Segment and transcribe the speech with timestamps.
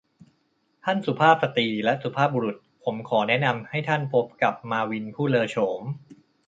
[0.83, 5.81] ท่านสุภาพสตรีและสุภาพบุรุษ ผมขอแนะนำให้ท่านพบกับมาร์วินผู้เลอโฉม